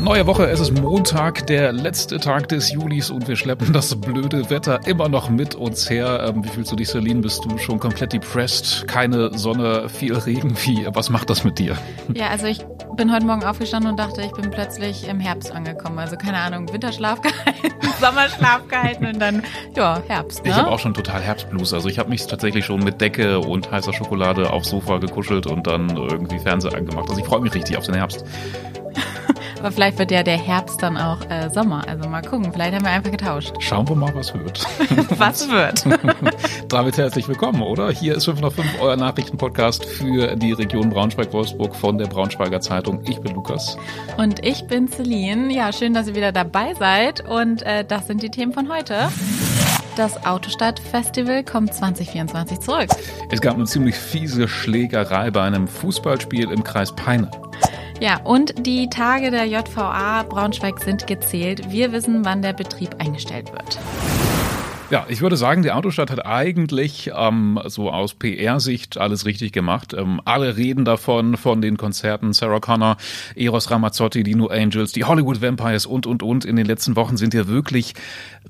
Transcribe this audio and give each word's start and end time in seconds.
Neue 0.00 0.26
Woche, 0.26 0.44
es 0.50 0.60
ist 0.60 0.72
Montag, 0.72 1.46
der 1.46 1.72
letzte 1.72 2.18
Tag 2.18 2.48
des 2.48 2.72
Julis 2.72 3.10
und 3.10 3.28
wir 3.28 3.36
schleppen 3.36 3.72
das 3.72 3.94
blöde 3.94 4.50
Wetter 4.50 4.80
immer 4.86 5.08
noch 5.08 5.30
mit 5.30 5.54
uns 5.54 5.88
her. 5.88 6.26
Ähm, 6.28 6.44
wie 6.44 6.48
fühlst 6.48 6.72
du 6.72 6.76
dich, 6.76 6.88
Celine? 6.88 7.20
Bist 7.20 7.44
du 7.44 7.56
schon 7.58 7.78
komplett 7.78 8.12
depressed? 8.12 8.86
Keine 8.88 9.36
Sonne, 9.38 9.88
viel 9.88 10.14
Regen. 10.14 10.56
Wie, 10.64 10.86
was 10.92 11.10
macht 11.10 11.30
das 11.30 11.44
mit 11.44 11.58
dir? 11.58 11.76
Ja, 12.14 12.28
also 12.28 12.46
ich 12.46 12.64
bin 12.96 13.12
heute 13.12 13.24
Morgen 13.24 13.44
aufgestanden 13.44 13.90
und 13.90 13.98
dachte, 13.98 14.22
ich 14.22 14.32
bin 14.32 14.50
plötzlich 14.50 15.08
im 15.08 15.18
Herbst 15.18 15.50
angekommen. 15.50 15.98
Also 15.98 16.16
keine 16.16 16.38
Ahnung, 16.38 16.72
Winterschlaf 16.72 17.20
gehalten, 17.22 17.74
Sommerschlaf 18.00 18.68
gehalten 18.68 19.06
und 19.06 19.18
dann, 19.18 19.42
ja, 19.74 20.00
Herbst. 20.06 20.44
Ne? 20.44 20.50
Ich 20.50 20.56
habe 20.56 20.70
auch 20.70 20.78
schon 20.78 20.94
total 20.94 21.22
Herbstblues. 21.22 21.72
Also 21.72 21.88
ich 21.88 21.98
habe 21.98 22.10
mich 22.10 22.26
tatsächlich 22.26 22.64
schon 22.66 22.84
mit 22.84 23.00
Decke 23.00 23.40
und 23.40 23.70
heißer 23.70 23.92
Schokolade 23.92 24.50
aufs 24.50 24.68
Sofa 24.68 24.98
gekuschelt 24.98 25.46
und 25.46 25.66
dann 25.66 25.96
irgendwie 25.96 26.38
Fernseher 26.38 26.74
angemacht. 26.74 27.08
Also 27.08 27.20
ich 27.20 27.26
freue 27.26 27.40
mich 27.40 27.54
richtig 27.54 27.76
auf 27.78 27.86
den 27.86 27.94
Herbst. 27.94 28.24
Aber 29.64 29.72
vielleicht 29.72 29.98
wird 29.98 30.10
ja 30.10 30.22
der 30.22 30.36
Herbst 30.36 30.82
dann 30.82 30.98
auch 30.98 31.20
äh, 31.30 31.48
Sommer. 31.48 31.88
Also 31.88 32.06
mal 32.06 32.20
gucken, 32.20 32.52
vielleicht 32.52 32.74
haben 32.74 32.84
wir 32.84 32.90
einfach 32.90 33.10
getauscht. 33.10 33.54
Schauen 33.60 33.88
wir 33.88 33.96
mal, 33.96 34.14
was 34.14 34.34
wird. 34.34 34.62
was 35.18 35.48
wird. 35.48 35.86
Damit 36.68 36.98
herzlich 36.98 37.26
willkommen, 37.28 37.62
oder? 37.62 37.90
Hier 37.90 38.14
ist 38.14 38.26
5 38.26 38.42
nach 38.42 38.52
5, 38.52 38.82
euer 38.82 38.96
Nachrichtenpodcast 38.96 39.86
für 39.86 40.36
die 40.36 40.52
Region 40.52 40.90
Braunschweig-Wolfsburg 40.90 41.74
von 41.74 41.96
der 41.96 42.08
Braunschweiger 42.08 42.60
Zeitung. 42.60 43.00
Ich 43.08 43.18
bin 43.22 43.32
Lukas. 43.32 43.78
Und 44.18 44.44
ich 44.44 44.66
bin 44.66 44.86
Celine. 44.86 45.50
Ja, 45.50 45.72
schön, 45.72 45.94
dass 45.94 46.08
ihr 46.08 46.14
wieder 46.14 46.32
dabei 46.32 46.74
seid. 46.74 47.26
Und 47.26 47.62
äh, 47.62 47.86
das 47.86 48.06
sind 48.06 48.22
die 48.22 48.30
Themen 48.30 48.52
von 48.52 48.70
heute. 48.70 49.08
Das 49.96 50.26
Autostadt-Festival 50.26 51.42
kommt 51.42 51.72
2024 51.72 52.60
zurück. 52.60 52.90
Es 53.30 53.40
gab 53.40 53.54
eine 53.54 53.64
ziemlich 53.64 53.94
fiese 53.94 54.46
Schlägerei 54.46 55.30
bei 55.30 55.40
einem 55.40 55.68
Fußballspiel 55.68 56.50
im 56.50 56.62
Kreis 56.64 56.94
Peine. 56.94 57.30
Ja, 58.00 58.20
und 58.22 58.66
die 58.66 58.88
Tage 58.88 59.30
der 59.30 59.46
JVA 59.46 60.24
Braunschweig 60.24 60.80
sind 60.80 61.06
gezählt. 61.06 61.70
Wir 61.70 61.92
wissen, 61.92 62.24
wann 62.24 62.42
der 62.42 62.52
Betrieb 62.52 62.96
eingestellt 62.98 63.52
wird. 63.52 63.78
Ja, 64.90 65.06
ich 65.08 65.22
würde 65.22 65.36
sagen, 65.36 65.62
die 65.62 65.72
Autostadt 65.72 66.10
hat 66.10 66.26
eigentlich 66.26 67.10
ähm, 67.16 67.58
so 67.64 67.90
aus 67.90 68.14
PR-Sicht 68.14 68.98
alles 68.98 69.24
richtig 69.24 69.52
gemacht. 69.52 69.94
Ähm, 69.94 70.20
alle 70.26 70.56
reden 70.56 70.84
davon, 70.84 71.38
von 71.38 71.62
den 71.62 71.78
Konzerten 71.78 72.34
Sarah 72.34 72.60
Connor, 72.60 72.98
Eros 73.34 73.70
Ramazzotti, 73.70 74.22
die 74.22 74.34
New 74.34 74.48
Angels, 74.48 74.92
die 74.92 75.04
Hollywood 75.04 75.40
Vampires 75.40 75.86
und, 75.86 76.06
und, 76.06 76.22
und. 76.22 76.44
In 76.44 76.56
den 76.56 76.66
letzten 76.66 76.96
Wochen 76.96 77.16
sind 77.16 77.32
ja 77.32 77.48
wirklich 77.48 77.94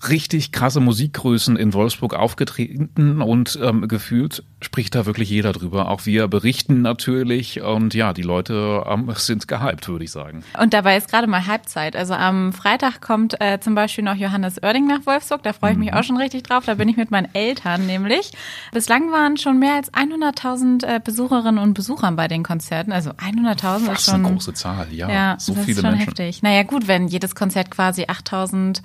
richtig 0.09 0.51
krasse 0.51 0.81
Musikgrößen 0.81 1.57
in 1.57 1.73
Wolfsburg 1.73 2.15
aufgetreten 2.15 3.23
und 3.23 3.59
ähm, 3.63 3.87
gefühlt 3.87 4.43
spricht 4.65 4.95
da 4.95 5.07
wirklich 5.07 5.31
jeder 5.31 5.53
drüber. 5.53 5.89
Auch 5.89 6.07
wir 6.07 6.29
berichten 6.29 6.83
natürlich 6.83 7.61
und 7.61 7.95
ja, 7.95 8.13
die 8.13 8.23
Leute 8.23 8.85
sind 9.17 9.47
gehypt, 9.47 9.89
würde 9.89 10.05
ich 10.05 10.11
sagen. 10.11 10.43
Und 10.61 10.75
dabei 10.75 10.97
ist 10.97 11.09
gerade 11.09 11.27
mal 11.27 11.47
Halbzeit. 11.47 11.95
Also 11.97 12.15
am 12.15 12.53
Freitag 12.53 13.01
kommt 13.01 13.41
äh, 13.41 13.61
zum 13.61 13.75
Beispiel 13.75 14.03
noch 14.03 14.17
Johannes 14.17 14.63
Oerding 14.63 14.87
nach 14.87 15.07
Wolfsburg. 15.07 15.43
Da 15.43 15.53
freue 15.53 15.73
ich 15.73 15.79
mich 15.79 15.93
mhm. 15.93 15.99
auch 15.99 16.03
schon 16.03 16.17
richtig 16.17 16.45
drauf. 16.45 16.65
Da 16.65 16.75
bin 16.75 16.89
ich 16.89 16.97
mit 16.97 17.11
meinen 17.11 17.33
Eltern 17.35 17.87
nämlich. 17.87 18.33
Bislang 18.73 19.13
waren 19.13 19.37
schon 19.37 19.59
mehr 19.59 19.75
als 19.75 19.93
100.000 19.93 20.87
äh, 20.87 21.01
Besucherinnen 21.03 21.59
und 21.59 21.75
Besuchern 21.75 22.17
bei 22.17 22.29
den 22.29 22.43
Konzerten. 22.43 22.93
Also 22.93 23.11
100.000 23.11 23.93
ist 23.93 24.05
schon 24.07 24.15
eine 24.25 24.35
große 24.35 24.55
Zahl. 24.55 24.89
Ja, 24.91 25.11
ja 25.11 25.37
so 25.39 25.55
das 25.55 25.65
viele 25.65 25.77
ist 25.77 25.83
schon 25.83 25.91
Menschen. 25.91 26.07
heftig. 26.07 26.43
Naja 26.43 26.63
gut, 26.63 26.89
wenn 26.89 27.09
jedes 27.09 27.35
Konzert 27.35 27.71
quasi 27.71 28.05
8.000 28.05 28.81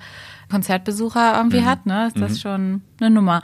Konzertbesucher 0.50 1.36
irgendwie 1.36 1.60
mhm. 1.60 1.66
hat, 1.66 1.86
ne, 1.86 2.08
ist 2.08 2.20
das 2.20 2.32
mhm. 2.32 2.36
schon 2.36 2.82
eine 3.00 3.10
Nummer. 3.10 3.42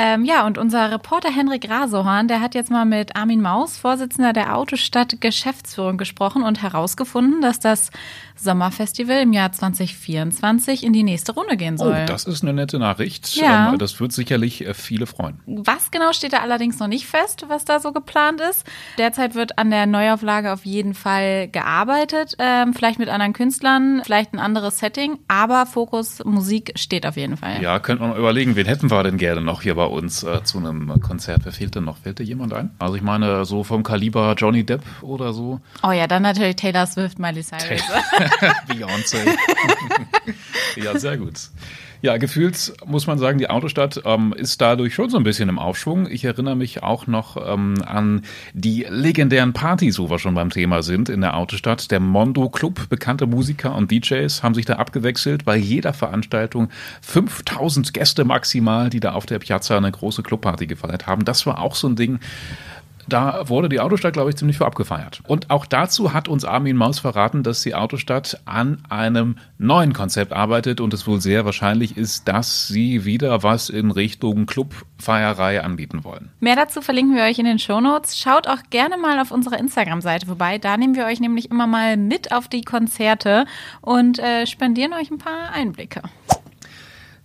Ähm, 0.00 0.24
ja, 0.24 0.46
und 0.46 0.58
unser 0.58 0.92
Reporter 0.92 1.28
Henrik 1.28 1.68
Rasohorn, 1.68 2.28
der 2.28 2.40
hat 2.40 2.54
jetzt 2.54 2.70
mal 2.70 2.84
mit 2.84 3.16
Armin 3.16 3.42
Maus, 3.42 3.76
Vorsitzender 3.76 4.32
der 4.32 4.56
Autostadt 4.56 5.20
Geschäftsführung, 5.20 5.98
gesprochen 5.98 6.44
und 6.44 6.62
herausgefunden, 6.62 7.42
dass 7.42 7.58
das 7.58 7.90
Sommerfestival 8.36 9.22
im 9.22 9.32
Jahr 9.32 9.50
2024 9.50 10.84
in 10.84 10.92
die 10.92 11.02
nächste 11.02 11.32
Runde 11.32 11.56
gehen 11.56 11.76
soll. 11.76 11.96
Oh, 12.00 12.06
das 12.06 12.26
ist 12.26 12.44
eine 12.44 12.52
nette 12.52 12.78
Nachricht. 12.78 13.34
Ja. 13.34 13.72
Ähm, 13.72 13.78
das 13.78 13.98
wird 13.98 14.12
sicherlich 14.12 14.64
äh, 14.64 14.72
viele 14.72 15.06
freuen. 15.06 15.40
Was 15.46 15.90
genau 15.90 16.12
steht 16.12 16.32
da 16.32 16.38
allerdings 16.38 16.78
noch 16.78 16.86
nicht 16.86 17.06
fest, 17.06 17.46
was 17.48 17.64
da 17.64 17.80
so 17.80 17.90
geplant 17.90 18.40
ist. 18.40 18.64
Derzeit 18.98 19.34
wird 19.34 19.58
an 19.58 19.70
der 19.70 19.86
Neuauflage 19.86 20.52
auf 20.52 20.64
jeden 20.64 20.94
Fall 20.94 21.48
gearbeitet, 21.48 22.36
ähm, 22.38 22.72
vielleicht 22.72 23.00
mit 23.00 23.08
anderen 23.08 23.32
Künstlern, 23.32 24.02
vielleicht 24.04 24.32
ein 24.32 24.38
anderes 24.38 24.78
Setting, 24.78 25.18
aber 25.26 25.66
Fokus 25.66 26.24
Musik 26.24 26.74
steht 26.76 27.04
auf 27.04 27.16
jeden 27.16 27.36
Fall. 27.36 27.60
Ja, 27.60 27.80
könnte 27.80 28.04
man 28.04 28.16
überlegen, 28.16 28.54
wen 28.54 28.66
hätten 28.66 28.92
wir 28.92 29.02
denn 29.02 29.16
gerne 29.16 29.40
noch 29.40 29.62
hier 29.62 29.74
bei 29.74 29.87
uns 29.90 30.22
äh, 30.22 30.42
zu 30.44 30.58
einem 30.58 31.00
Konzert? 31.00 31.40
Wer 31.44 31.52
fehlt 31.52 31.74
denn 31.74 31.84
noch? 31.84 31.98
Fällt 31.98 32.18
dir 32.18 32.24
jemand 32.24 32.52
ein? 32.52 32.70
Also 32.78 32.94
ich 32.94 33.02
meine, 33.02 33.44
so 33.44 33.64
vom 33.64 33.82
Kaliber 33.82 34.34
Johnny 34.36 34.64
Depp 34.64 34.82
oder 35.02 35.32
so. 35.32 35.60
Oh 35.82 35.90
ja, 35.90 36.06
dann 36.06 36.22
natürlich 36.22 36.56
Taylor 36.56 36.86
Swift, 36.86 37.18
Miley 37.18 37.42
Cyrus. 37.44 37.82
Beyoncé. 38.68 39.18
ja, 40.76 40.98
sehr 40.98 41.16
gut. 41.16 41.34
Ja, 42.00 42.16
gefühlt 42.16 42.74
muss 42.86 43.08
man 43.08 43.18
sagen, 43.18 43.38
die 43.38 43.50
Autostadt 43.50 44.02
ähm, 44.04 44.32
ist 44.32 44.60
dadurch 44.60 44.94
schon 44.94 45.10
so 45.10 45.16
ein 45.16 45.24
bisschen 45.24 45.48
im 45.48 45.58
Aufschwung. 45.58 46.08
Ich 46.08 46.24
erinnere 46.24 46.54
mich 46.54 46.84
auch 46.84 47.08
noch 47.08 47.36
ähm, 47.36 47.74
an 47.84 48.22
die 48.52 48.86
legendären 48.88 49.52
Partys, 49.52 49.98
wo 49.98 50.08
wir 50.08 50.20
schon 50.20 50.34
beim 50.34 50.50
Thema 50.50 50.84
sind 50.84 51.08
in 51.08 51.22
der 51.22 51.36
Autostadt. 51.36 51.90
Der 51.90 51.98
Mondo 51.98 52.50
Club, 52.50 52.88
bekannte 52.88 53.26
Musiker 53.26 53.74
und 53.74 53.90
DJs 53.90 54.44
haben 54.44 54.54
sich 54.54 54.64
da 54.64 54.74
abgewechselt. 54.74 55.44
Bei 55.44 55.56
jeder 55.56 55.92
Veranstaltung 55.92 56.68
5000 57.02 57.92
Gäste 57.92 58.24
maximal, 58.24 58.90
die 58.90 59.00
da 59.00 59.12
auf 59.14 59.26
der 59.26 59.40
Piazza 59.40 59.76
eine 59.76 59.90
große 59.90 60.22
Clubparty 60.22 60.68
gefeiert 60.68 61.08
haben. 61.08 61.24
Das 61.24 61.46
war 61.46 61.60
auch 61.60 61.74
so 61.74 61.88
ein 61.88 61.96
Ding 61.96 62.20
da 63.08 63.48
wurde 63.48 63.68
die 63.68 63.80
Autostadt, 63.80 64.12
glaube 64.12 64.30
ich, 64.30 64.36
ziemlich 64.36 64.58
für 64.58 64.66
abgefeiert. 64.66 65.20
Und 65.26 65.50
auch 65.50 65.66
dazu 65.66 66.12
hat 66.12 66.28
uns 66.28 66.44
Armin 66.44 66.76
Maus 66.76 66.98
verraten, 66.98 67.42
dass 67.42 67.62
die 67.62 67.74
Autostadt 67.74 68.40
an 68.44 68.82
einem 68.88 69.36
neuen 69.58 69.92
Konzept 69.92 70.32
arbeitet 70.32 70.80
und 70.80 70.94
es 70.94 71.06
wohl 71.06 71.20
sehr 71.20 71.44
wahrscheinlich 71.44 71.96
ist, 71.96 72.28
dass 72.28 72.68
sie 72.68 73.04
wieder 73.04 73.42
was 73.42 73.68
in 73.70 73.90
Richtung 73.90 74.46
Clubfeierei 74.46 75.62
anbieten 75.62 76.04
wollen. 76.04 76.30
Mehr 76.40 76.56
dazu 76.56 76.80
verlinken 76.80 77.16
wir 77.16 77.24
euch 77.24 77.38
in 77.38 77.44
den 77.44 77.58
Shownotes. 77.58 78.18
Schaut 78.18 78.46
auch 78.46 78.62
gerne 78.70 78.96
mal 78.96 79.20
auf 79.20 79.30
unserer 79.30 79.58
Instagram-Seite 79.58 80.26
vorbei. 80.26 80.58
Da 80.58 80.76
nehmen 80.76 80.94
wir 80.94 81.06
euch 81.06 81.20
nämlich 81.20 81.50
immer 81.50 81.66
mal 81.66 81.96
mit 81.96 82.32
auf 82.32 82.48
die 82.48 82.62
Konzerte 82.62 83.46
und 83.80 84.18
äh, 84.18 84.46
spendieren 84.46 84.92
euch 84.92 85.10
ein 85.10 85.18
paar 85.18 85.52
Einblicke. 85.52 86.02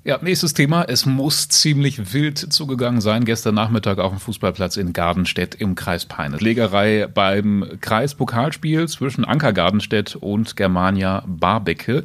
Ja, 0.06 0.20
nächstes 0.22 0.54
Thema. 0.54 0.84
Es 0.84 1.06
muss 1.06 1.48
ziemlich 1.48 2.14
wild 2.14 2.38
zugegangen 2.38 3.00
sein. 3.00 3.24
Gestern 3.24 3.56
Nachmittag 3.56 4.00
auf 4.00 4.12
dem 4.12 4.20
Fußballplatz 4.20 4.76
in 4.76 4.92
Gardenstedt 4.92 5.56
im 5.56 5.76
Kreis 5.76 6.06
Peine. 6.06 6.38
Schlägerei 6.40 7.08
beim 7.08 7.78
Kreispokalspiel 7.80 8.90
zwischen 8.90 9.24
Anker 9.24 9.54
Gardenstedt 9.54 10.18
und 10.18 10.58
Germania 10.58 11.24
Barbecke. 11.26 12.04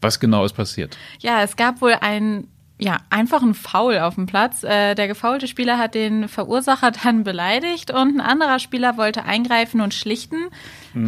Was 0.00 0.20
genau 0.20 0.44
ist 0.44 0.52
passiert? 0.52 0.96
Ja, 1.18 1.42
es 1.42 1.56
gab 1.56 1.80
wohl 1.80 1.96
ein 2.00 2.46
ja, 2.80 2.96
einfach 3.10 3.42
ein 3.42 3.52
Foul 3.52 3.98
auf 3.98 4.14
dem 4.14 4.26
Platz. 4.26 4.64
Äh, 4.64 4.94
der 4.94 5.06
gefaulte 5.06 5.46
Spieler 5.46 5.78
hat 5.78 5.94
den 5.94 6.28
Verursacher 6.28 6.90
dann 7.04 7.24
beleidigt 7.24 7.90
und 7.90 8.16
ein 8.16 8.20
anderer 8.20 8.58
Spieler 8.58 8.96
wollte 8.96 9.24
eingreifen 9.24 9.80
und 9.80 9.94
schlichten. 9.94 10.46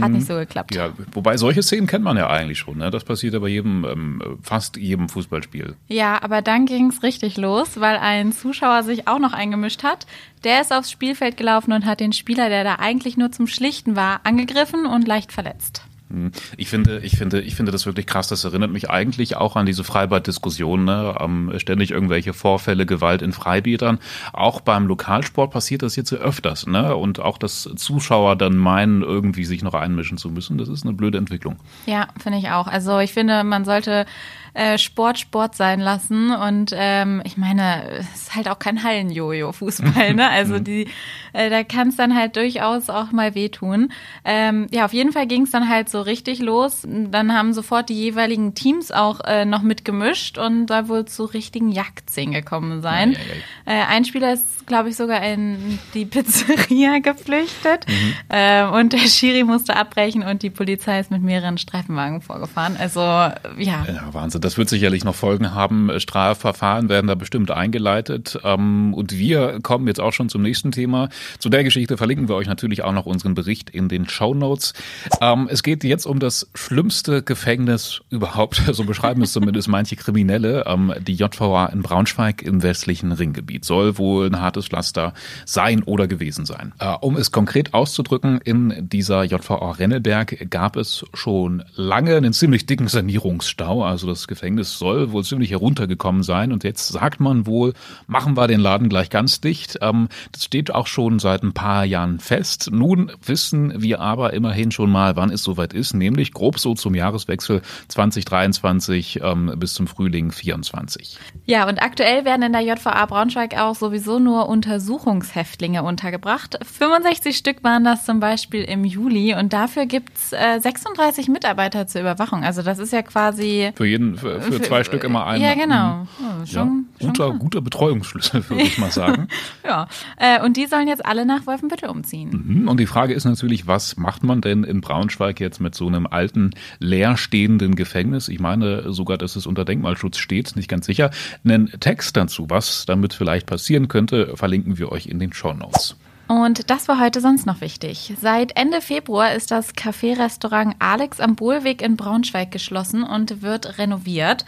Hat 0.01 0.11
mhm. 0.11 0.17
nicht 0.17 0.27
so 0.27 0.35
geklappt. 0.35 0.75
Ja, 0.75 0.91
wobei 1.13 1.37
solche 1.37 1.63
Szenen 1.63 1.89
kennt 1.89 2.05
man 2.05 2.17
ja 2.17 2.29
eigentlich 2.29 2.59
schon. 2.59 2.79
Ne? 2.79 2.91
Das 2.91 3.03
passiert 3.03 3.35
ja 3.35 3.41
bei 3.41 3.49
jedem, 3.49 3.85
ähm, 3.85 4.39
fast 4.43 4.77
jedem 4.77 5.09
Fußballspiel. 5.09 5.75
Ja, 5.89 6.23
aber 6.23 6.41
dann 6.41 6.67
ging 6.67 6.89
es 6.89 7.03
richtig 7.03 7.37
los, 7.37 7.81
weil 7.81 7.97
ein 7.97 8.33
Zuschauer 8.33 8.85
sich 8.85 9.09
auch 9.09 9.19
noch 9.19 9.33
eingemischt 9.33 9.83
hat. 9.83 10.07
Der 10.45 10.61
ist 10.61 10.73
aufs 10.73 10.91
Spielfeld 10.91 11.37
gelaufen 11.37 11.73
und 11.73 11.85
hat 11.85 11.99
den 11.99 12.13
Spieler, 12.13 12.49
der 12.49 12.63
da 12.63 12.77
eigentlich 12.77 13.17
nur 13.17 13.33
zum 13.33 13.49
Schlichten 13.49 13.97
war, 13.97 14.21
angegriffen 14.23 14.87
und 14.87 15.09
leicht 15.09 15.33
verletzt. 15.33 15.83
Hm. 16.13 16.31
Ich 16.59 16.69
finde, 16.69 17.01
ich 17.01 17.17
finde, 17.17 17.41
ich 17.41 17.55
finde 17.55 17.73
das 17.73 17.87
wirklich 17.87 18.07
krass. 18.07 18.29
Das 18.29 18.45
erinnert 18.45 18.71
mich 18.71 18.91
eigentlich 18.91 19.37
auch 19.37 19.57
an 19.57 19.65
diese 19.65 19.83
Freibad-Diskussion, 19.83 20.85
ne? 20.85 21.17
Ähm, 21.19 21.53
ständig 21.57 21.91
irgendwelche 21.91 22.35
Vorfälle, 22.35 22.85
Gewalt 22.85 23.23
in 23.23 23.33
Freibädern. 23.33 23.99
Auch 24.35 24.61
beim 24.61 24.87
Lokalsport 24.87 25.51
passiert 25.51 25.83
das 25.83 25.97
jetzt 25.97 26.13
öfters, 26.13 26.67
ne? 26.67 26.95
Und 26.95 27.21
auch, 27.21 27.39
dass 27.39 27.69
Zuschauer 27.77 28.37
dann 28.37 28.57
meinen, 28.57 29.03
irgendwie 29.03 29.45
sich 29.47 29.63
noch 29.63 29.75
einmischen 29.75 30.19
zu 30.19 30.29
müssen. 30.29 30.59
Das 30.59 30.69
ist 30.69 30.85
eine 30.85 30.93
blöde 30.93 31.17
Entwicklung. 31.17 31.57
Ja, 31.87 32.09
finde 32.23 32.39
ich 32.39 32.51
auch. 32.51 32.67
Also 32.67 32.99
ich 32.99 33.13
finde, 33.13 33.43
man 33.43 33.65
sollte 33.65 34.05
äh, 34.55 34.79
Sport 34.79 35.19
Sport 35.19 35.55
sein 35.55 35.81
lassen. 35.81 36.31
Und 36.31 36.73
ähm, 36.75 37.23
ich 37.25 37.37
meine, 37.37 37.89
es 37.99 38.15
ist 38.15 38.35
halt 38.35 38.49
auch 38.49 38.59
kein 38.59 38.83
Hallen-Jojo-Fußball, 38.83 40.15
ne? 40.15 40.23
Also 40.33 40.55
mhm. 40.55 40.65
die, 40.65 40.89
äh, 41.33 41.51
da 41.51 41.63
kann 41.63 41.89
es 41.89 41.97
dann 41.97 42.17
halt 42.17 42.37
durchaus 42.37 42.89
auch 42.89 43.13
mal 43.13 43.35
wehtun. 43.35 43.93
Ähm, 44.25 44.67
ja, 44.71 44.85
auf 44.85 44.93
jeden 44.93 45.13
Fall 45.13 45.27
ging 45.27 45.43
es 45.43 45.51
dann 45.51 45.69
halt 45.69 45.89
so 45.89 46.01
richtig 46.01 46.41
los. 46.41 46.83
Dann 46.85 47.35
haben 47.35 47.53
sofort 47.53 47.89
die 47.89 47.95
jeweiligen 47.95 48.55
Teams 48.55 48.91
auch 48.91 49.21
äh, 49.25 49.45
noch 49.45 49.63
mitgemischt 49.63 50.39
und 50.39 50.67
da 50.67 50.89
wohl 50.89 51.05
zu 51.05 51.25
richtigen 51.25 51.71
Jagdszenen 51.71 52.33
gekommen 52.33 52.83
sein. 52.83 53.13
Ja, 53.13 53.19
ja, 53.19 53.25
ja. 53.25 53.43
Äh, 53.65 53.83
ein 53.89 54.05
Spieler 54.05 54.33
ist 54.33 54.53
glaube 54.67 54.89
ich, 54.89 54.97
sogar 54.97 55.23
in 55.23 55.79
die 55.95 56.05
Pizzeria 56.05 56.99
geflüchtet. 57.03 57.87
Mhm. 57.89 58.15
Äh, 58.29 58.65
und 58.65 58.93
der 58.93 58.99
Schiri 58.99 59.45
musste 59.45 59.77
abbrechen 59.77 60.23
und 60.23 60.43
die 60.43 60.51
Polizei 60.51 61.01
ist 61.01 61.11
mit 61.11 61.23
mehreren 61.23 61.59
Streifenwagen 61.59 62.21
vorgefahren. 62.21 62.77
Also, 62.79 63.01
ja. 63.01 63.37
Ja, 63.59 64.09
Wahnsinn. 64.13 64.41
das 64.41 64.59
wird 64.59 64.69
sicherlich 64.69 65.05
noch 65.05 65.15
Folgen 65.15 65.55
haben. 65.55 65.91
Strafverfahren 65.99 66.89
werden 66.89 67.07
da 67.07 67.15
bestimmt 67.15 67.51
eingeleitet. 67.51 68.39
Ähm, 68.45 68.95
und 68.95 69.13
wir 69.13 69.59
kommen 69.63 69.87
jetzt 69.87 70.01
auch 70.01 70.13
schon 70.13 70.29
zum 70.29 70.43
nächsten 70.43 70.73
Thema. 70.73 71.09
Zu 71.39 71.49
der 71.49 71.65
Geschichte 71.65 71.97
verlinken 71.97 72.29
wir 72.29 72.37
euch 72.37 72.47
natürlich 72.47 72.83
auch 72.83 72.93
noch 72.93 73.07
unseren 73.07 73.35
Bericht 73.35 73.71
in 73.71 73.89
den 73.89 74.09
Show 74.09 74.35
Notes. 74.35 74.73
Ähm, 75.21 75.49
es 75.51 75.63
geht 75.63 75.85
jetzt 75.85 76.07
um 76.07 76.19
das 76.19 76.51
schlimmste 76.55 77.23
Gefängnis 77.23 78.01
überhaupt. 78.11 78.63
So 78.73 78.85
beschreiben 78.85 79.21
es 79.21 79.33
zumindest 79.33 79.69
manche 79.69 79.97
Kriminelle. 79.97 80.65
Ähm, 80.67 80.95
die 80.99 81.13
JVA 81.13 81.67
in 81.67 81.83
Braunschweig 81.83 82.41
im 82.41 82.63
westlichen 82.63 83.13
Ringgebiet 83.13 83.52
soll 83.63 83.99
wohl 83.99 84.27
ein 84.27 84.41
hartes 84.41 84.67
Pflaster 84.67 85.13
sein 85.45 85.83
oder 85.83 86.07
gewesen 86.07 86.47
sein. 86.47 86.73
Äh, 86.79 86.95
um 87.01 87.17
es 87.17 87.33
konkret 87.33 87.75
auszudrücken, 87.75 88.41
in 88.43 88.89
dieser 88.89 89.25
JVA 89.25 89.73
Rennelberg 89.73 90.51
gab 90.51 90.77
es 90.77 91.05
schon 91.15 91.63
lange 91.75 92.17
einen 92.17 92.33
ziemlich 92.33 92.67
dicken 92.67 92.89
Sanierungsstau. 92.89 93.85
Also 93.85 94.07
das 94.07 94.29
Gefängnis 94.29 94.79
soll 94.79 95.13
wohl 95.13 95.25
ziemlich 95.25 95.51
heruntergekommen 95.51 96.23
sein. 96.23 96.53
Und 96.53 96.65
jetzt 96.65 96.89
sagt 96.89 97.21
man 97.21 97.47
wohl, 97.47 97.75
machen 98.07 98.37
wir 98.37 98.47
den 98.47 98.61
Laden 98.61 98.89
gleich 98.89 99.11
ganz 99.11 99.41
dicht. 99.41 99.79
Ähm, 99.81 100.09
das 100.33 100.45
steht 100.45 100.75
auch 100.75 100.87
schon 100.87 101.19
seit 101.19 101.43
ein 101.43 101.53
paar 101.53 101.85
Jahren 101.85 102.19
fest. 102.21 102.71
Nun 102.73 103.13
wissen 103.25 103.83
wir 103.83 104.01
aber 104.01 104.33
immerhin 104.33 104.71
schon 104.71 104.91
mal, 104.91 105.17
wann 105.17 105.31
es 105.31 105.43
soweit 105.43 105.73
ist, 105.73 105.95
nämlich 105.95 106.33
grob 106.33 106.59
so 106.59 106.75
zum 106.75 106.95
Jahreswechsel 106.95 107.63
2023 107.89 109.21
ähm, 109.23 109.53
bis 109.57 109.75
zum 109.75 109.87
Frühling 109.87 110.33
24. 110.33 111.19
Ja, 111.47 111.69
und 111.69 111.83
aktuell 111.83 112.25
werden 112.25 112.43
in 112.43 112.53
der 112.53 112.63
JVA 112.63 113.07
Braunschweig 113.07 113.42
auch 113.59 113.75
sowieso 113.75 114.19
nur 114.19 114.49
Untersuchungshäftlinge 114.49 115.83
untergebracht. 115.83 116.59
65 116.63 117.37
Stück 117.37 117.65
waren 117.65 117.85
das 117.85 118.05
zum 118.05 118.21
Beispiel 118.21 118.63
im 118.63 118.85
Juli 118.85 119.35
und 119.35 119.53
dafür 119.53 119.87
gibt's 119.87 120.33
äh, 120.33 120.61
36 120.61 121.29
Mitarbeiter 121.29 121.87
zur 121.87 122.01
Überwachung. 122.01 122.45
Also 122.45 122.63
das 122.63 122.79
ist 122.79 122.93
ja 122.93 123.03
quasi. 123.03 123.73
Für 123.75 123.87
jeden, 123.87 124.17
für, 124.17 124.41
für 124.41 124.63
zwei 124.63 124.79
für, 124.79 124.85
Stück 124.85 125.05
immer 125.05 125.27
einen. 125.27 125.43
Ja, 125.43 125.55
genau. 125.55 126.07
Oh, 126.21 126.47
schon, 126.47 126.87
ja, 126.99 127.07
guter, 127.09 127.29
schon 127.29 127.39
guter 127.39 127.61
Betreuungsschlüssel, 127.61 128.45
würde 128.49 128.63
ich 128.63 128.79
mal 128.79 128.91
sagen. 128.91 129.29
ja, 129.65 129.89
äh, 130.17 130.43
und 130.45 130.57
die 130.57 130.67
sollen 130.67 130.89
jetzt 130.89 131.05
alle 131.05 131.27
nach 131.27 131.47
Wolfenbüttel 131.47 131.89
umziehen. 131.89 132.45
Mhm. 132.47 132.69
Und 132.69 132.79
die 132.79 132.87
Frage 132.87 133.15
ist 133.15 133.25
natürlich, 133.25 133.67
was 133.67 133.97
macht 133.97 134.23
man 134.23 134.41
denn 134.41 134.65
in 134.65 134.81
Braunschweig 134.81 135.41
jetzt 135.41 135.61
mit 135.61 135.75
so 135.75 135.87
einem 135.87 136.07
alten, 136.07 136.51
leerstehenden 136.79 137.75
Gefängnis? 137.75 138.29
Ich 138.29 138.41
meine 138.41 138.93
sogar, 138.93 139.19
dass 139.19 139.37
es 139.37 139.47
unter 139.47 139.65
Denkmalschutz 139.65 140.19
steht, 140.19 140.55
nicht 140.57 140.69
ganz 140.69 140.87
sicher. 140.87 141.11
Einen 141.45 141.69
Text 141.81 142.17
dazu, 142.17 142.49
was 142.49 142.87
damit 142.87 143.15
vielleicht 143.15 143.32
passieren 143.41 143.89
könnte, 143.89 144.37
verlinken 144.37 144.79
wir 144.79 144.93
euch 144.93 145.07
in 145.07 145.19
den 145.19 145.33
Show 145.33 145.53
Notes. 145.53 145.97
Und 146.29 146.71
das 146.71 146.89
war 146.89 147.01
heute 147.01 147.21
sonst 147.21 147.47
noch 147.47 147.61
wichtig. 147.61 148.15
Seit 148.21 148.57
Ende 148.57 148.81
Februar 148.81 149.35
ist 149.35 149.51
das 149.51 149.75
Café-Restaurant 149.75 150.77
Alex 150.79 151.21
am 151.21 151.37
Bohlweg 151.37 151.83
in 151.83 151.97
Braunschweig 151.97 152.51
geschlossen 152.51 153.03
und 153.03 153.43
wird 153.43 153.79
renoviert 153.79 154.47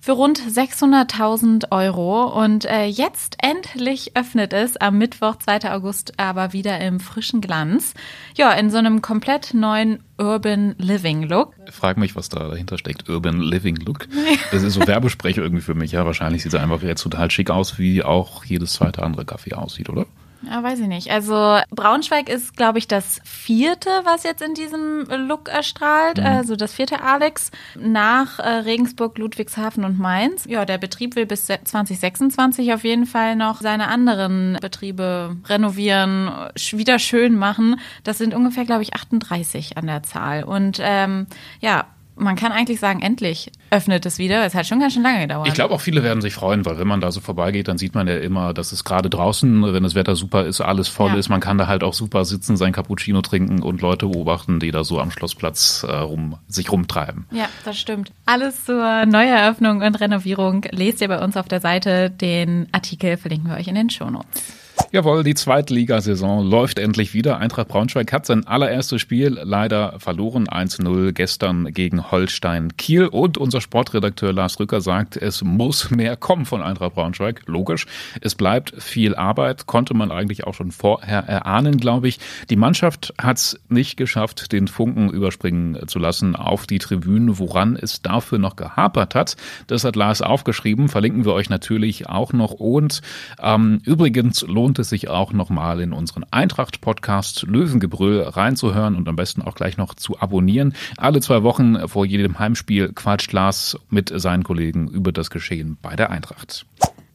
für 0.00 0.12
rund 0.12 0.40
600.000 0.40 1.70
Euro. 1.70 2.26
Und 2.42 2.64
äh, 2.64 2.86
jetzt 2.86 3.36
endlich 3.42 4.16
öffnet 4.16 4.52
es 4.52 4.76
am 4.76 4.98
Mittwoch, 4.98 5.36
2. 5.36 5.70
August, 5.72 6.18
aber 6.18 6.52
wieder 6.52 6.80
im 6.80 7.00
frischen 7.00 7.40
Glanz. 7.40 7.94
Ja, 8.36 8.52
in 8.52 8.70
so 8.70 8.78
einem 8.78 9.02
komplett 9.02 9.54
neuen 9.54 10.02
Urban 10.18 10.74
Living 10.78 11.22
Look. 11.22 11.54
Ich 11.66 11.74
frage 11.74 12.00
mich, 12.00 12.16
was 12.16 12.28
da 12.28 12.48
dahinter 12.48 12.78
steckt. 12.78 13.08
Urban 13.08 13.40
Living 13.40 13.76
Look. 13.76 14.08
Das 14.50 14.62
ist 14.62 14.74
so 14.74 14.86
Werbesprech 14.86 15.36
irgendwie 15.36 15.62
für 15.62 15.74
mich. 15.74 15.92
Ja, 15.92 16.04
wahrscheinlich 16.06 16.42
sieht 16.42 16.54
es 16.54 16.60
einfach 16.60 16.82
jetzt 16.82 17.02
total 17.02 17.30
schick 17.30 17.50
aus, 17.50 17.78
wie 17.78 18.02
auch 18.02 18.44
jedes 18.44 18.74
zweite 18.74 19.02
andere 19.02 19.22
Café 19.22 19.54
aussieht, 19.54 19.88
oder? 19.88 20.06
Ja, 20.42 20.62
weiß 20.62 20.78
ich 20.80 20.86
nicht. 20.86 21.10
Also 21.10 21.58
Braunschweig 21.70 22.28
ist, 22.28 22.56
glaube 22.56 22.78
ich, 22.78 22.86
das 22.86 23.20
vierte, 23.24 23.90
was 24.04 24.22
jetzt 24.22 24.40
in 24.40 24.54
diesem 24.54 25.04
Look 25.26 25.48
erstrahlt. 25.48 26.18
Mhm. 26.18 26.26
Also 26.26 26.56
das 26.56 26.72
vierte 26.72 27.02
Alex 27.02 27.50
nach 27.74 28.38
äh, 28.38 28.48
Regensburg, 28.48 29.18
Ludwigshafen 29.18 29.84
und 29.84 29.98
Mainz. 29.98 30.44
Ja, 30.44 30.64
der 30.64 30.78
Betrieb 30.78 31.16
will 31.16 31.26
bis 31.26 31.46
2026 31.46 32.72
auf 32.72 32.84
jeden 32.84 33.06
Fall 33.06 33.34
noch 33.34 33.60
seine 33.60 33.88
anderen 33.88 34.58
Betriebe 34.60 35.36
renovieren, 35.46 36.30
wieder 36.72 36.98
schön 36.98 37.36
machen. 37.36 37.80
Das 38.04 38.18
sind 38.18 38.34
ungefähr, 38.34 38.64
glaube 38.64 38.82
ich, 38.82 38.94
38 38.94 39.76
an 39.76 39.86
der 39.86 40.02
Zahl. 40.04 40.44
Und 40.44 40.78
ähm, 40.80 41.26
ja, 41.60 41.86
man 42.18 42.36
kann 42.36 42.52
eigentlich 42.52 42.80
sagen, 42.80 43.00
endlich 43.00 43.50
öffnet 43.70 44.04
es 44.06 44.18
wieder. 44.18 44.44
Es 44.44 44.54
hat 44.54 44.66
schon 44.66 44.80
ganz 44.80 44.94
schön 44.94 45.02
lange 45.02 45.22
gedauert. 45.22 45.48
Ich 45.48 45.54
glaube 45.54 45.74
auch 45.74 45.80
viele 45.80 46.02
werden 46.02 46.20
sich 46.20 46.34
freuen, 46.34 46.64
weil 46.64 46.78
wenn 46.78 46.86
man 46.86 47.00
da 47.00 47.10
so 47.12 47.20
vorbeigeht, 47.20 47.68
dann 47.68 47.78
sieht 47.78 47.94
man 47.94 48.06
ja 48.08 48.16
immer, 48.16 48.54
dass 48.54 48.72
es 48.72 48.84
gerade 48.84 49.10
draußen, 49.10 49.72
wenn 49.72 49.82
das 49.82 49.94
Wetter 49.94 50.16
super 50.16 50.44
ist, 50.44 50.60
alles 50.60 50.88
voll 50.88 51.12
ja. 51.12 51.16
ist. 51.16 51.28
Man 51.28 51.40
kann 51.40 51.58
da 51.58 51.66
halt 51.66 51.82
auch 51.82 51.94
super 51.94 52.24
sitzen, 52.24 52.56
sein 52.56 52.72
Cappuccino 52.72 53.22
trinken 53.22 53.62
und 53.62 53.80
Leute 53.80 54.06
beobachten, 54.06 54.60
die 54.60 54.70
da 54.70 54.84
so 54.84 55.00
am 55.00 55.10
Schlossplatz 55.10 55.84
äh, 55.88 55.92
rum, 55.92 56.36
sich 56.48 56.72
rumtreiben. 56.72 57.26
Ja, 57.30 57.46
das 57.64 57.78
stimmt. 57.78 58.12
Alles 58.26 58.64
zur 58.64 59.06
Neueröffnung 59.06 59.82
und 59.82 59.94
Renovierung 60.00 60.64
lest 60.70 61.00
ihr 61.00 61.08
bei 61.08 61.22
uns 61.22 61.36
auf 61.36 61.48
der 61.48 61.60
Seite. 61.60 62.10
Den 62.10 62.68
Artikel 62.72 63.16
verlinken 63.16 63.50
wir 63.50 63.56
euch 63.56 63.68
in 63.68 63.74
den 63.74 63.90
Shownotes. 63.90 64.67
Jawohl, 64.90 65.22
die 65.22 65.34
Zweitligasaison 65.34 66.48
läuft 66.48 66.78
endlich 66.78 67.12
wieder. 67.12 67.36
Eintracht 67.38 67.68
Braunschweig 67.68 68.10
hat 68.10 68.24
sein 68.24 68.46
allererstes 68.46 69.02
Spiel 69.02 69.38
leider 69.42 70.00
verloren. 70.00 70.46
1-0 70.46 71.12
gestern 71.12 71.74
gegen 71.74 72.10
Holstein 72.10 72.74
Kiel. 72.78 73.06
Und 73.06 73.36
unser 73.36 73.60
Sportredakteur 73.60 74.32
Lars 74.32 74.58
Rücker 74.58 74.80
sagt, 74.80 75.18
es 75.18 75.44
muss 75.44 75.90
mehr 75.90 76.16
kommen 76.16 76.46
von 76.46 76.62
Eintracht 76.62 76.94
Braunschweig. 76.94 77.42
Logisch. 77.44 77.84
Es 78.22 78.34
bleibt 78.34 78.82
viel 78.82 79.14
Arbeit. 79.14 79.66
Konnte 79.66 79.92
man 79.92 80.10
eigentlich 80.10 80.46
auch 80.46 80.54
schon 80.54 80.72
vorher 80.72 81.20
erahnen, 81.20 81.76
glaube 81.76 82.08
ich. 82.08 82.18
Die 82.48 82.56
Mannschaft 82.56 83.12
hat 83.20 83.36
es 83.36 83.60
nicht 83.68 83.98
geschafft, 83.98 84.52
den 84.52 84.68
Funken 84.68 85.10
überspringen 85.10 85.86
zu 85.86 85.98
lassen 85.98 86.34
auf 86.34 86.66
die 86.66 86.78
Tribünen, 86.78 87.38
woran 87.38 87.76
es 87.76 88.00
dafür 88.00 88.38
noch 88.38 88.56
gehapert 88.56 89.14
hat. 89.14 89.36
Das 89.66 89.84
hat 89.84 89.96
Lars 89.96 90.22
aufgeschrieben. 90.22 90.88
Verlinken 90.88 91.26
wir 91.26 91.34
euch 91.34 91.50
natürlich 91.50 92.08
auch 92.08 92.32
noch. 92.32 92.52
Und 92.52 93.02
ähm, 93.42 93.82
übrigens 93.84 94.40
lohnt 94.42 94.67
lohnt 94.68 94.78
es 94.80 94.90
sich 94.90 95.08
auch 95.08 95.32
nochmal 95.32 95.80
in 95.80 95.94
unseren 95.94 96.24
Eintracht-Podcast 96.30 97.44
Löwengebrüll 97.44 98.20
reinzuhören 98.20 98.96
und 98.96 99.08
am 99.08 99.16
besten 99.16 99.40
auch 99.40 99.54
gleich 99.54 99.78
noch 99.78 99.94
zu 99.94 100.20
abonnieren. 100.20 100.74
Alle 100.98 101.22
zwei 101.22 101.42
Wochen 101.42 101.88
vor 101.88 102.04
jedem 102.04 102.38
Heimspiel 102.38 102.92
quatscht 102.92 103.32
Lars 103.32 103.78
mit 103.88 104.12
seinen 104.14 104.44
Kollegen 104.44 104.88
über 104.88 105.10
das 105.10 105.30
Geschehen 105.30 105.78
bei 105.80 105.96
der 105.96 106.10
Eintracht. 106.10 106.66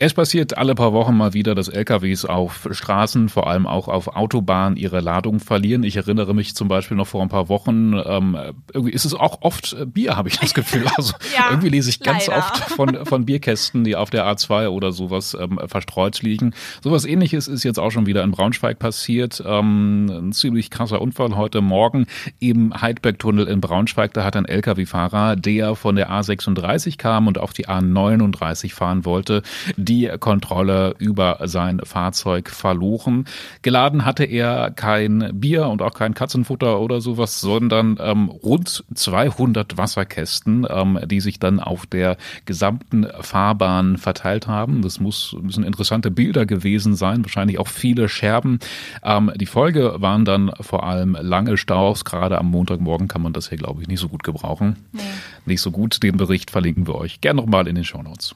Es 0.06 0.14
passiert 0.14 0.58
alle 0.58 0.76
paar 0.76 0.92
Wochen 0.92 1.16
mal 1.16 1.34
wieder, 1.34 1.56
dass 1.56 1.70
LKWs 1.70 2.26
auf 2.26 2.68
Straßen, 2.70 3.30
vor 3.30 3.48
allem 3.48 3.66
auch 3.66 3.88
auf 3.88 4.18
Autobahnen, 4.18 4.76
ihre 4.76 5.00
Ladung 5.00 5.40
verlieren. 5.40 5.84
Ich 5.84 5.96
erinnere 5.96 6.36
mich 6.36 6.56
zum 6.56 6.68
Beispiel 6.68 6.98
noch 6.98 7.08
vor 7.08 7.22
ein 7.22 7.30
paar 7.30 7.48
Wochen, 7.48 7.94
ähm, 8.06 8.38
irgendwie 8.74 8.92
ist 8.92 9.06
es 9.06 9.14
auch 9.14 9.44
oft 9.44 9.78
Bier, 9.94 10.18
habe 10.18 10.28
ich 10.28 10.38
das 10.38 10.54
Gefühl. 10.54 10.88
Also 10.98 11.14
ja, 11.34 11.52
irgendwie 11.52 11.70
lese 11.70 11.90
ich 11.90 12.02
ganz 12.02 12.28
leider. 12.28 12.40
oft 12.40 12.58
von, 12.72 13.06
von 13.06 13.26
Bierkästen, 13.26 13.86
die 13.86 13.96
auf 13.96 14.10
der 14.10 14.26
A2 14.26 14.68
oder 14.68 14.92
sowas 14.92 15.38
ähm, 15.40 15.58
verstreut 15.68 16.22
liegen. 16.22 16.54
Sowas 16.84 17.06
ähnliches 17.06 17.48
ist 17.48 17.64
jetzt 17.64 17.80
auch 17.80 17.92
schon 17.92 18.06
wieder 18.06 18.24
in 18.24 18.32
Braunschweig 18.32 18.80
passiert. 18.80 19.42
Ähm, 19.48 20.08
ein 20.10 20.34
ziemlich 20.34 20.70
krasser 20.70 21.02
Unfall 21.02 21.38
heute 21.38 21.62
Morgen 21.62 22.08
im 22.42 22.74
Heidbergtunnel 22.82 23.48
in 23.48 23.62
Braunschweig. 23.62 24.14
Da 24.14 24.26
hat 24.26 24.36
ein 24.36 24.44
LKW-Fahrer, 24.44 25.38
der 25.38 25.76
von 25.76 25.96
der 25.96 26.12
A36 26.12 26.98
kam 26.98 27.28
und 27.28 27.38
auf 27.38 27.54
die 27.54 27.70
A39 27.70 28.74
fahren 28.74 29.06
wollte, 29.06 29.44
die 29.78 29.93
die 29.94 30.10
Kontrolle 30.20 30.96
über 30.98 31.40
sein 31.44 31.80
Fahrzeug 31.84 32.50
verloren. 32.50 33.26
Geladen 33.62 34.06
hatte 34.06 34.24
er 34.26 34.72
kein 34.72 35.30
Bier 35.40 35.68
und 35.68 35.84
auch 35.84 35.94
kein 35.94 36.16
Katzenfutter 36.16 36.80
oder 36.80 37.00
sowas, 37.00 37.42
sondern 37.42 37.98
ähm, 38.00 38.30
rund 38.30 38.84
200 38.94 39.78
Wasserkästen, 39.78 40.66
ähm, 40.68 41.00
die 41.06 41.20
sich 41.20 41.38
dann 41.40 41.60
auf 41.60 41.86
der 41.86 42.18
gesamten 42.46 43.06
Fahrbahn 43.22 43.98
verteilt 43.98 44.48
haben. 44.48 44.82
Das 44.82 45.00
muss, 45.00 45.36
müssen 45.40 45.64
interessante 45.64 46.10
Bilder 46.10 46.48
gewesen 46.48 46.96
sein, 46.96 47.24
wahrscheinlich 47.24 47.60
auch 47.60 47.68
viele 47.68 48.10
Scherben. 48.10 48.60
Ähm, 49.04 49.32
die 49.36 49.46
Folge 49.46 49.96
waren 49.98 50.26
dann 50.26 50.52
vor 50.60 50.88
allem 50.88 51.16
lange 51.20 51.58
Staus. 51.58 52.04
Gerade 52.04 52.40
am 52.40 52.50
Montagmorgen 52.50 53.08
kann 53.08 53.22
man 53.22 53.34
das 53.34 53.50
hier, 53.50 53.60
glaube 53.60 53.84
ich, 53.84 53.88
nicht 53.88 54.00
so 54.00 54.10
gut 54.10 54.24
gebrauchen. 54.24 54.78
Nee. 54.92 55.02
Nicht 55.46 55.62
so 55.62 55.70
gut. 55.70 56.02
Den 56.02 56.18
Bericht 56.18 56.50
verlinken 56.50 56.88
wir 56.88 56.96
euch 56.96 57.22
gerne 57.22 57.40
nochmal 57.40 57.68
in 57.68 57.76
den 57.76 57.84
Show 57.84 58.02
Notes. 58.02 58.36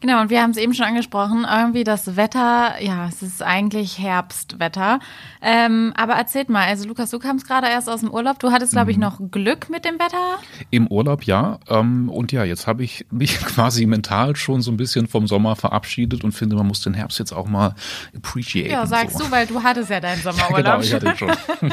Genau, 0.00 0.20
und 0.20 0.30
wir 0.30 0.42
haben 0.42 0.50
es 0.50 0.56
eben 0.56 0.74
schon 0.74 0.86
angesprochen, 0.86 1.46
irgendwie 1.50 1.84
das 1.84 2.16
Wetter, 2.16 2.74
ja, 2.80 3.08
es 3.08 3.22
ist 3.22 3.42
eigentlich 3.42 3.98
Herbstwetter. 3.98 5.00
Ähm, 5.40 5.92
aber 5.96 6.14
erzählt 6.14 6.48
mal, 6.48 6.66
also 6.66 6.86
Lukas, 6.86 7.10
du 7.10 7.18
kamst 7.18 7.46
gerade 7.46 7.68
erst 7.68 7.88
aus 7.88 8.00
dem 8.00 8.10
Urlaub, 8.10 8.38
du 8.38 8.52
hattest, 8.52 8.72
glaube 8.72 8.90
ich, 8.90 8.96
mhm. 8.96 9.02
noch 9.02 9.20
Glück 9.30 9.70
mit 9.70 9.84
dem 9.84 9.94
Wetter? 9.94 10.38
Im 10.70 10.86
Urlaub, 10.88 11.24
ja. 11.24 11.58
Ähm, 11.68 12.08
und 12.08 12.32
ja, 12.32 12.44
jetzt 12.44 12.66
habe 12.66 12.84
ich 12.84 13.06
mich 13.10 13.38
quasi 13.46 13.86
mental 13.86 14.36
schon 14.36 14.60
so 14.62 14.70
ein 14.70 14.76
bisschen 14.76 15.06
vom 15.06 15.26
Sommer 15.26 15.56
verabschiedet 15.56 16.24
und 16.24 16.32
finde, 16.32 16.56
man 16.56 16.66
muss 16.66 16.82
den 16.82 16.94
Herbst 16.94 17.18
jetzt 17.18 17.32
auch 17.32 17.46
mal 17.46 17.74
appreciaten. 18.14 18.70
Ja, 18.70 18.86
sagst 18.86 19.18
so. 19.18 19.24
du, 19.24 19.30
weil 19.30 19.46
du 19.46 19.62
hattest 19.62 19.90
ja 19.90 20.00
deinen 20.00 20.20
Sommerurlaub. 20.22 20.56
genau, 20.56 20.80
ich 20.80 20.92
hatte 20.92 21.16
schon. 21.16 21.30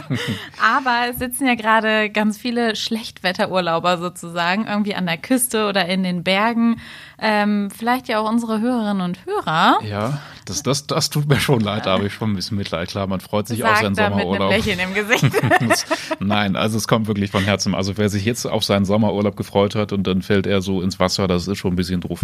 aber 0.75 1.09
es 1.09 1.19
sitzen 1.19 1.45
ja 1.47 1.55
gerade 1.55 2.09
ganz 2.09 2.37
viele 2.37 2.75
Schlechtwetterurlauber 2.75 3.97
sozusagen, 3.97 4.65
irgendwie 4.67 4.95
an 4.95 5.05
der 5.05 5.17
Küste 5.17 5.67
oder 5.67 5.87
in 5.87 6.03
den 6.03 6.23
Bergen. 6.23 6.77
Ähm, 7.19 7.69
vielleicht 7.71 8.07
ja 8.07 8.12
auch 8.15 8.29
unsere 8.29 8.59
Hörerinnen 8.59 9.01
und 9.01 9.25
Hörer. 9.25 9.79
Ja. 9.83 10.19
Das, 10.45 10.61
das, 10.61 10.87
das 10.87 11.09
tut 11.09 11.27
mir 11.27 11.39
schon 11.39 11.61
leid, 11.61 11.85
da 11.85 11.93
habe 11.93 12.07
ich 12.07 12.13
schon 12.13 12.31
ein 12.31 12.35
bisschen 12.35 12.57
Mitleid. 12.57 12.89
Klar, 12.89 13.07
man 13.07 13.21
freut 13.21 13.47
sich 13.47 13.59
Sagt 13.59 13.71
auf 13.71 13.79
seinen 13.79 13.97
er 13.97 14.09
Sommerurlaub. 14.09 14.51
Mit 14.51 14.67
einem 14.67 14.77
Lächeln 14.77 14.79
im 14.79 14.93
Gesicht. 14.93 15.95
Nein, 16.19 16.55
also 16.55 16.77
es 16.77 16.87
kommt 16.87 17.07
wirklich 17.07 17.31
von 17.31 17.43
Herzen. 17.43 17.73
Also 17.75 17.97
wer 17.97 18.09
sich 18.09 18.25
jetzt 18.25 18.45
auf 18.45 18.63
seinen 18.63 18.85
Sommerurlaub 18.85 19.37
gefreut 19.37 19.75
hat 19.75 19.93
und 19.93 20.05
dann 20.05 20.21
fällt 20.21 20.45
er 20.45 20.61
so 20.61 20.81
ins 20.81 20.99
Wasser, 20.99 21.27
das 21.27 21.47
ist 21.47 21.57
schon 21.57 21.73
ein 21.73 21.77
bisschen 21.77 22.01
drauf. 22.01 22.21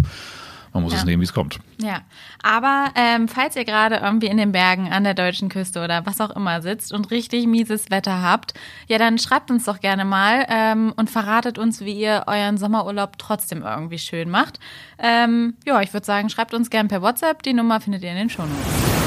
Man 0.72 0.84
muss 0.84 0.92
Ja. 0.92 0.98
es 1.00 1.04
nehmen, 1.04 1.20
wie 1.20 1.24
es 1.24 1.32
kommt. 1.32 1.58
Ja, 1.78 2.02
aber 2.42 2.90
ähm, 2.94 3.26
falls 3.26 3.56
ihr 3.56 3.64
gerade 3.64 3.96
irgendwie 3.96 4.28
in 4.28 4.36
den 4.36 4.52
Bergen 4.52 4.92
an 4.92 5.02
der 5.04 5.14
deutschen 5.14 5.48
Küste 5.48 5.82
oder 5.82 6.06
was 6.06 6.20
auch 6.20 6.30
immer 6.30 6.62
sitzt 6.62 6.92
und 6.92 7.10
richtig 7.10 7.46
mieses 7.46 7.90
Wetter 7.90 8.22
habt, 8.22 8.54
ja, 8.86 8.98
dann 8.98 9.18
schreibt 9.18 9.50
uns 9.50 9.64
doch 9.64 9.80
gerne 9.80 10.04
mal 10.04 10.46
ähm, 10.48 10.92
und 10.96 11.10
verratet 11.10 11.58
uns, 11.58 11.80
wie 11.80 11.94
ihr 11.94 12.24
euren 12.26 12.56
Sommerurlaub 12.58 13.18
trotzdem 13.18 13.62
irgendwie 13.62 13.98
schön 13.98 14.30
macht. 14.30 14.60
Ähm, 14.98 15.54
ja, 15.66 15.80
ich 15.80 15.92
würde 15.92 16.06
sagen, 16.06 16.28
schreibt 16.30 16.54
uns 16.54 16.70
gerne 16.70 16.88
per 16.88 17.02
WhatsApp. 17.02 17.42
Die 17.42 17.52
Nummer 17.54 17.80
findet 17.80 18.02
ihr 18.04 18.10
in 18.10 18.16
den 18.16 18.30
Shownotes. 18.30 18.99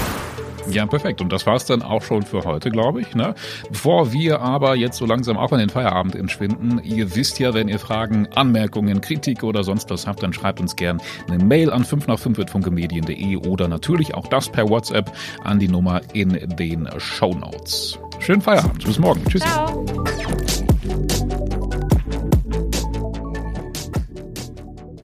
Ja, 0.70 0.86
perfekt. 0.86 1.22
Und 1.22 1.32
das 1.32 1.46
war's 1.46 1.65
dann 1.65 1.82
auch 1.82 2.01
schon 2.01 2.24
für 2.24 2.43
heute, 2.43 2.72
glaube 2.72 3.01
ich. 3.01 3.15
Ne? 3.15 3.36
Bevor 3.70 4.12
wir 4.12 4.41
aber 4.41 4.75
jetzt 4.75 4.98
so 4.98 5.05
langsam 5.05 5.38
auch 5.38 5.51
in 5.51 5.60
den 5.60 5.70
Feierabend 5.70 6.15
entschwinden, 6.15 6.82
ihr 6.84 7.15
wisst 7.15 7.39
ja, 7.39 7.53
wenn 7.53 7.67
ihr 7.67 7.79
Fragen, 7.79 8.27
Anmerkungen, 8.36 9.01
Kritik 9.01 9.43
oder 9.43 9.63
sonst 9.63 9.89
was 9.89 10.08
habt, 10.08 10.24
dann 10.24 10.34
schreibt 10.34 10.60
uns 10.60 10.75
gern 10.75 11.01
eine 11.27 11.43
Mail 11.43 11.72
an 11.72 11.84
5 11.84 12.08
nach 12.08 12.20
5 12.20 12.50
funkemedien.de 12.50 13.38
oder 13.38 13.67
natürlich 13.67 14.13
auch 14.13 14.27
das 14.27 14.50
per 14.50 14.70
WhatsApp 14.70 15.12
an 15.43 15.60
die 15.60 15.67
Nummer 15.67 16.01
in 16.13 16.29
den 16.58 16.89
Shownotes. 16.98 18.00
Schönen 18.20 18.41
Feierabend. 18.41 18.84
Bis 18.86 19.00
morgen. 19.00 19.24
Tschüss. 19.25 19.41
Ciao. 19.41 19.86